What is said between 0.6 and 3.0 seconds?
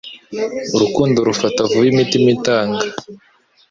Urukundo rufata vuba imitima itanga